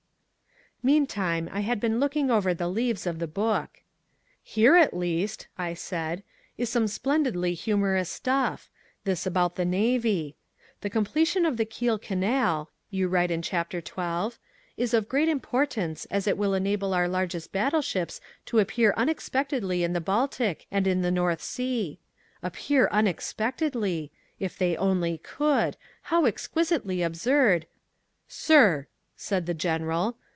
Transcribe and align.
Meantime 0.83 1.47
I 1.53 1.59
had 1.59 1.79
been 1.79 1.99
looking 1.99 2.31
over 2.31 2.55
the 2.55 2.67
leaves 2.67 3.05
of 3.05 3.19
the 3.19 3.27
book. 3.27 3.83
"Here 4.41 4.75
at 4.75 4.97
least," 4.97 5.45
I 5.55 5.75
said, 5.75 6.23
"is 6.57 6.71
some 6.71 6.87
splendidly 6.87 7.53
humorous 7.53 8.09
stuff, 8.09 8.67
this 9.03 9.27
about 9.27 9.57
the 9.57 9.63
navy. 9.63 10.37
'The 10.79 10.89
completion 10.89 11.45
of 11.45 11.57
the 11.57 11.65
Kiel 11.65 11.99
Canal,' 11.99 12.71
you 12.89 13.07
write 13.07 13.29
in 13.29 13.43
Chapter 13.43 13.79
XII, 13.79 14.39
'is 14.75 14.95
of 14.95 15.07
great 15.07 15.29
importance 15.29 16.05
as 16.05 16.25
it 16.25 16.35
will 16.35 16.55
enable 16.55 16.95
our 16.95 17.07
largest 17.07 17.51
battleships 17.51 18.19
to 18.47 18.57
appear 18.57 18.91
unexpectedly 18.97 19.83
in 19.83 19.93
the 19.93 20.01
Baltic 20.01 20.65
and 20.71 20.87
in 20.87 21.03
the 21.03 21.11
North 21.11 21.43
Sea!' 21.43 21.99
Appear 22.41 22.89
unexpectedly! 22.91 24.11
If 24.39 24.57
they 24.57 24.75
only 24.77 25.21
would! 25.37 25.77
How 26.05 26.25
exquisitely 26.25 27.03
absurd" 27.03 27.67
"Sir!" 28.27 28.87
said 29.15 29.45
the 29.45 29.53
General. 29.53 30.17